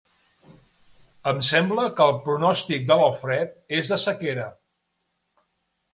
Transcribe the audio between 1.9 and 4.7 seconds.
que el pronòstic de l'Alfred és de sequera.